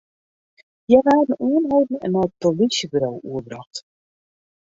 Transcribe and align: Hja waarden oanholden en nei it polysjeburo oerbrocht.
Hja 0.87 0.99
waarden 1.07 1.41
oanholden 1.47 2.01
en 2.05 2.11
nei 2.13 2.25
it 2.27 2.33
polysjeburo 2.41 3.09
oerbrocht. 3.29 3.75